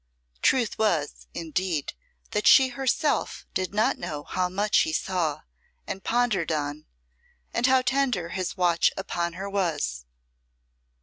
Truth 0.41 0.79
was, 0.79 1.27
indeed, 1.35 1.93
that 2.31 2.47
she 2.47 2.69
herself 2.69 3.45
did 3.53 3.71
not 3.71 3.99
know 3.99 4.23
how 4.23 4.49
much 4.49 4.79
he 4.79 4.93
saw 4.93 5.41
and 5.85 6.03
pondered 6.03 6.51
on 6.51 6.87
and 7.53 7.67
how 7.67 7.83
tender 7.83 8.29
his 8.29 8.57
watch 8.57 8.89
upon 8.97 9.33
her 9.33 9.47
was. 9.47 10.05